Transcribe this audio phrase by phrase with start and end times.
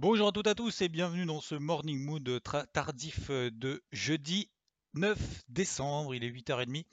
[0.00, 2.40] Bonjour à toutes et à tous et bienvenue dans ce Morning Mood
[2.72, 4.48] tardif de jeudi
[4.94, 6.84] 9 décembre, il est 8h30.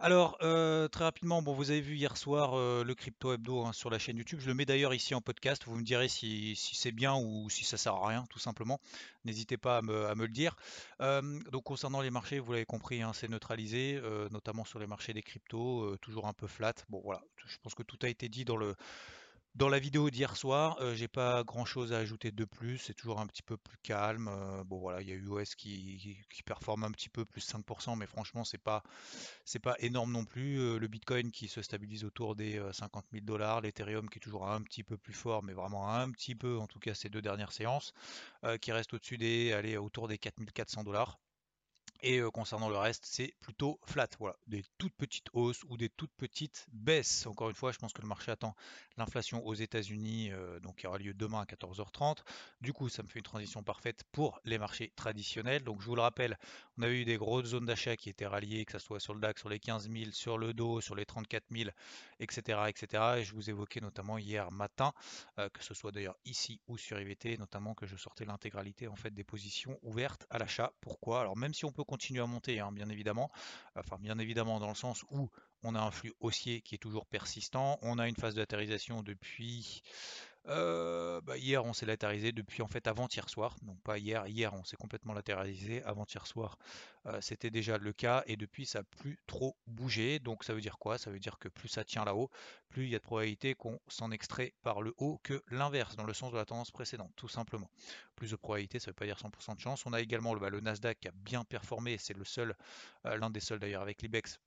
[0.00, 3.72] Alors, euh, très rapidement, bon, vous avez vu hier soir euh, le Crypto Hebdo hein,
[3.72, 4.40] sur la chaîne YouTube.
[4.40, 5.62] Je le mets d'ailleurs ici en podcast.
[5.66, 8.80] Vous me direz si, c'est bien ou si ça sert à rien, tout simplement.
[9.24, 10.56] N'hésitez pas à me, le dire.
[11.00, 15.12] Euh, donc, concernant les marchés, vous l'avez compris, hein, c'est neutralisé, notamment sur les marchés
[15.12, 16.74] des cryptos, toujours un peu flat.
[16.88, 18.74] Bon, voilà, je pense que tout a été dit dans le
[19.54, 22.94] dans la vidéo d'hier soir, euh, j'ai pas grand chose à ajouter de plus, c'est
[22.94, 24.28] toujours un petit peu plus calme.
[24.28, 27.96] Euh, bon voilà, il y a US qui, qui, performe un petit peu plus 5%,
[27.98, 28.82] mais franchement c'est pas
[29.62, 30.58] pas énorme non plus.
[30.58, 34.48] Euh, le Bitcoin qui se stabilise autour des 50 000 dollars, l'Ethereum qui est toujours
[34.48, 37.22] un petit peu plus fort, mais vraiment un petit peu, en tout cas ces deux
[37.22, 37.92] dernières séances,
[38.60, 41.18] qui reste au-dessus des, allez, autour des 4400 dollars.
[42.04, 44.08] Et concernant le reste, c'est plutôt flat.
[44.18, 47.26] Voilà, des toutes petites hausses ou des toutes petites baisses.
[47.26, 48.56] Encore une fois, je pense que le marché attend
[48.96, 52.18] l'inflation aux États-Unis, donc qui aura lieu demain à 14h30.
[52.60, 55.62] Du coup, ça me fait une transition parfaite pour les marchés traditionnels.
[55.62, 56.38] Donc, je vous le rappelle,
[56.76, 59.20] on a eu des grosses zones d'achat qui étaient ralliées, que ce soit sur le
[59.20, 61.70] DAX, sur les 15 000, sur le dos, sur les 34 000,
[62.18, 63.02] etc., etc.
[63.18, 64.92] Et je vous évoquais notamment hier matin,
[65.36, 69.14] que ce soit d'ailleurs ici ou sur IVT, notamment que je sortais l'intégralité en fait
[69.14, 70.72] des positions ouvertes à l'achat.
[70.80, 71.20] Pourquoi?
[71.20, 73.30] Alors, même si on peut continue à monter, hein, bien évidemment.
[73.76, 75.28] Enfin, bien évidemment, dans le sens où
[75.62, 77.78] on a un flux haussier qui est toujours persistant.
[77.82, 78.40] On a une phase de
[79.02, 79.82] depuis
[80.48, 83.56] euh, bah, hier, on s'est latéralisé depuis en fait avant-hier soir.
[83.62, 85.82] Donc pas hier, hier on s'est complètement latéralisé.
[85.84, 86.58] Avant-hier soir,
[87.06, 90.18] euh, c'était déjà le cas et depuis ça n'a plus trop bougé.
[90.18, 90.98] Donc ça veut dire quoi?
[90.98, 92.30] Ça veut dire que plus ça tient là-haut,
[92.68, 96.04] plus il y a de probabilité qu'on s'en extrait par le haut que l'inverse, dans
[96.04, 97.70] le sens de la tendance précédente, tout simplement.
[98.16, 99.86] Plus de probabilité, ça veut pas dire 100% de chance.
[99.86, 102.56] On a également le, bah, le Nasdaq qui a bien performé, c'est le seul,
[103.06, 104.38] euh, l'un des seuls d'ailleurs avec l'IBEX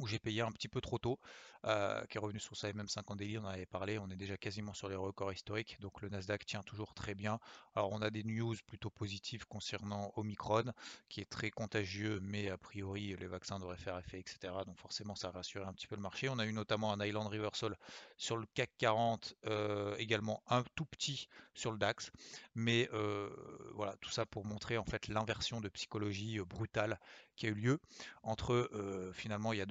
[0.00, 1.18] où j'ai payé un petit peu trop tôt,
[1.66, 4.36] euh, qui est revenu sur sa MM50 daily, on en avait parlé, on est déjà
[4.36, 7.38] quasiment sur les records historiques, donc le Nasdaq tient toujours très bien.
[7.74, 10.64] Alors on a des news plutôt positives concernant Omicron,
[11.08, 14.52] qui est très contagieux, mais a priori les vaccins devraient faire effet, etc.
[14.66, 16.28] Donc forcément ça rassuré un petit peu le marché.
[16.28, 17.78] On a eu notamment un Island Reversal
[18.18, 22.10] sur le CAC 40, euh, également un tout petit sur le DAX,
[22.54, 23.30] mais euh,
[23.74, 27.00] voilà, tout ça pour montrer en fait l'inversion de psychologie brutale
[27.36, 27.80] qui a eu lieu
[28.22, 28.70] entre
[29.14, 29.66] finalement il y a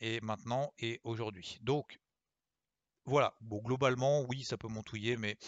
[0.00, 1.58] et maintenant et aujourd'hui.
[1.62, 1.98] Donc
[3.04, 5.38] voilà, bon globalement oui ça peut montouiller mais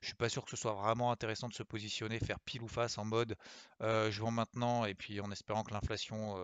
[0.00, 2.68] je suis pas sûr que ce soit vraiment intéressant de se positionner, faire pile ou
[2.68, 3.36] face en mode
[3.80, 6.36] je vends maintenant et puis en espérant que l'inflation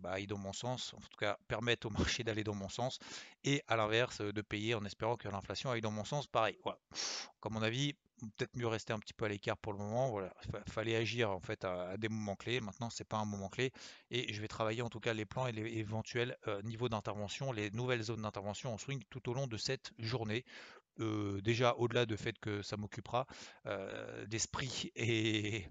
[0.00, 2.98] bah, aille dans mon sens, en tout cas permette au marché d'aller dans mon sens
[3.44, 6.58] et à l'inverse de payer en espérant que l'inflation aille dans mon sens pareil.
[6.64, 6.80] Voilà.
[7.38, 10.10] Comme mon avis, peut-être mieux rester un petit peu à l'écart pour le moment.
[10.10, 10.34] Voilà,
[10.66, 12.60] il fallait agir en fait à, des moments clés.
[12.60, 13.72] Maintenant, c'est pas un moment clé
[14.10, 17.52] et je vais travailler en tout cas les plans et les éventuels euh, niveaux d'intervention,
[17.52, 20.44] les nouvelles zones d'intervention en swing tout au long de cette journée
[21.00, 23.26] euh, déjà au-delà du fait que ça m'occupera
[23.66, 25.64] euh, d'esprit et,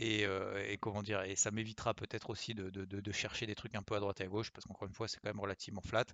[0.00, 3.94] euh, et, comment dire et ça m'évitera peut-être aussi de, chercher des trucs un peu
[3.94, 6.06] à droite et à gauche parce qu'encore une fois c'est quand même relativement flat.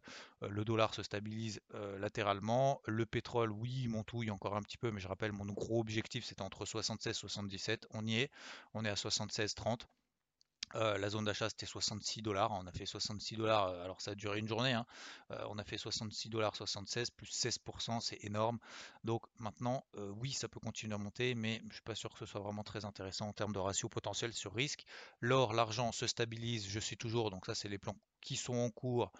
[0.42, 1.60] Le dollar se stabilise
[1.98, 2.80] latéralement.
[2.86, 6.24] Le pétrole oui il montouille encore un petit peu mais je rappelle mon gros objectif
[6.24, 8.30] c'était entre 76 et 77 on y est.
[8.74, 9.88] On est à 76 30
[10.74, 14.12] euh, la zone d'achat c'était 66 dollars, on a fait 66 dollars, euh, alors ça
[14.12, 14.86] a duré une journée, hein.
[15.30, 18.58] euh, on a fait 66 dollars 76 plus 16%, c'est énorme.
[19.04, 22.26] Donc maintenant, oui, ça peut continuer à monter, mais je suis pas sûr que ce
[22.26, 24.84] soit vraiment très intéressant en termes de ratio potentiel sur risque.
[25.20, 28.70] L'or, l'argent se stabilise, je suis toujours, donc ça c'est les plans qui sont en
[28.70, 29.12] cours.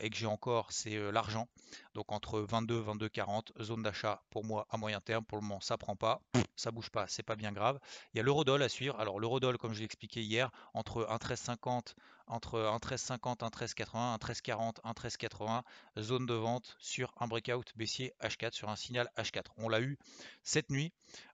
[0.00, 1.48] Et que j'ai encore, c'est l'argent.
[1.94, 5.24] Donc entre 22, 22, 40, zone d'achat pour moi à moyen terme.
[5.24, 6.20] Pour le moment, ça prend pas,
[6.56, 7.78] ça bouge pas, c'est pas bien grave.
[8.12, 8.98] Il y a l'eurodoll à suivre.
[9.00, 11.94] Alors l'eurodoll, comme je l'ai expliqué hier, entre 1,1350
[12.30, 15.62] entre 1,1350, 1,1380, 1,1340, 1,1380,
[15.98, 19.46] zone de vente sur un breakout baissier H4, sur un signal H4.
[19.56, 19.98] On l'a eu
[20.42, 20.92] cette nuit,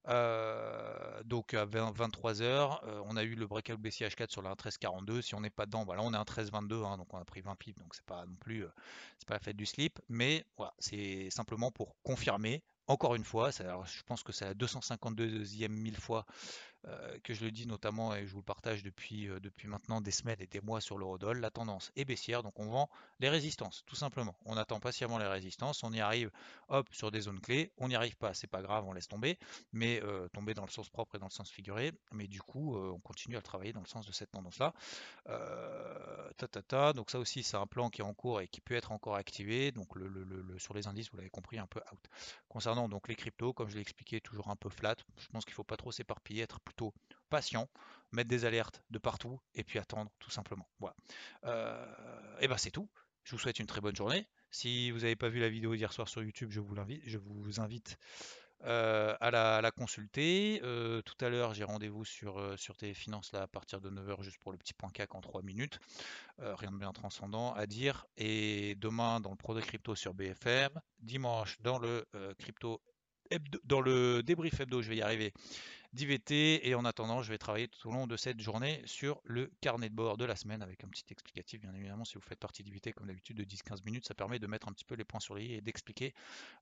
[0.09, 5.23] euh, donc à 23h, euh, on a eu le breakout baissier H4 sur la 1,1342.
[5.23, 7.43] Si on n'est pas dedans, voilà, on est à 1,1322, hein, donc on a pris
[7.43, 8.73] 20 pips, donc c'est pas non plus, euh,
[9.19, 13.51] c'est pas la fête du slip, mais voilà, c'est simplement pour confirmer encore une fois,
[13.51, 16.25] je pense que c'est la 252e mille fois
[17.23, 20.11] que je le dis notamment et je vous le partage depuis, euh, depuis maintenant des
[20.11, 22.89] semaines et des mois sur l'eurodoll, la tendance est baissière, donc on vend
[23.21, 24.37] les résistances, tout simplement.
[24.45, 26.31] On attend patiemment les résistances, on y arrive,
[26.69, 29.39] hop, sur des zones clés, on n'y arrive pas, c'est pas grave, on laisse tomber,
[29.73, 32.77] mais euh, tomber dans le sens propre et dans le sens figuré, mais du coup,
[32.77, 34.73] on continue à travailler dans le sens de cette tendance-là.
[36.37, 38.61] ta, ta, ta, donc ça aussi, c'est un plan qui est en cours et qui
[38.61, 41.81] peut être encore activé, donc le, le, sur les indices, vous l'avez compris, un peu
[41.93, 42.09] out.
[42.49, 45.53] Concernant donc les cryptos, comme je l'ai expliqué, toujours un peu flat, je pense qu'il
[45.53, 46.61] ne faut pas trop s'éparpiller, être
[47.29, 47.69] patient,
[48.13, 50.69] mettre des alertes de partout et puis attendre tout simplement.
[50.81, 50.97] Voilà.
[51.45, 52.89] Euh, et ben c'est tout.
[53.25, 54.29] Je vous souhaite une très bonne journée.
[54.51, 57.19] Si vous n'avez pas vu la vidéo d'hier soir sur YouTube, je vous, invite, je
[57.19, 57.99] vous invite
[58.65, 60.61] euh, à, la, consulter.
[60.63, 64.39] Euh, tout à l'heure, j'ai rendez-vous sur, sur Téléfinance là, à partir de 9h juste
[64.39, 65.81] pour le petit point CAC en 3 minutes.
[66.39, 68.07] rien de bien transcendant à dire.
[68.17, 70.81] Et demain, dans le Pro Crypto sur BFM.
[71.01, 72.07] Dimanche, dans le
[72.39, 72.81] crypto
[73.65, 75.33] dans le débrief hebdo, je vais y arriver,
[75.97, 76.69] d'IVT.
[76.69, 79.89] Et en attendant, je vais travailler tout au long de cette journée sur le carnet
[79.89, 81.61] de bord de la semaine avec un petit explicatif.
[81.61, 84.47] Bien évidemment, si vous faites partie d'IVT comme d'habitude de 10-15 minutes, ça permet de
[84.47, 86.15] mettre un petit peu les points sur les i et d'expliquer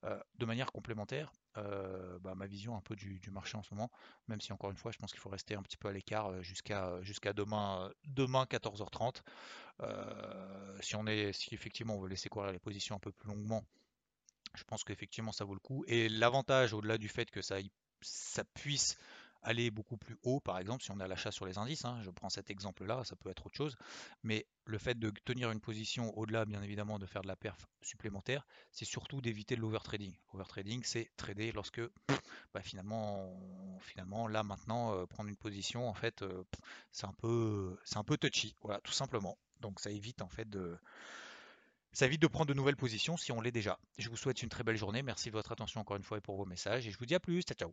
[0.05, 3.91] euh, de manière complémentaire euh, bah, ma vision un peu du, marché en ce moment.
[4.29, 6.29] Même si encore une fois, je pense qu'il faut rester un petit peu à l'écart
[6.29, 9.23] euh, jusqu'à demain 14h30.
[10.81, 13.65] si on est, si effectivement on veut laisser courir les positions un peu plus longuement,
[14.55, 15.85] je pense qu'effectivement ça vaut le coup.
[15.87, 17.57] Et l'avantage, au-delà du fait que ça,
[18.55, 18.97] puisse
[19.43, 22.11] aller beaucoup plus haut, par exemple, si on a l'achat sur les indices, hein, je
[22.11, 23.77] prends cet exemple-là, ça peut être autre chose,
[24.23, 27.67] mais le fait de tenir une position au-delà, bien évidemment, de faire de la perf
[27.83, 30.17] supplémentaire, c'est surtout d'éviter l'overtrading.
[30.33, 31.83] L'overtrading, c'est trader lorsque,
[32.55, 36.45] bah, finalement, finalement, là, maintenant, euh, prendre une position, en fait, euh,
[36.91, 39.37] c'est un, peu, un peu touchy, voilà, tout simplement.
[39.61, 40.79] Donc ça évite, en fait, de
[41.95, 43.79] ça évite de prendre de nouvelles positions si on l'est déjà.
[43.99, 45.03] Je vous souhaite une très belle journée.
[45.03, 46.87] Merci de votre attention encore une fois et pour vos messages.
[46.87, 47.43] Et je vous dis à plus.
[47.43, 47.73] Ciao, ciao.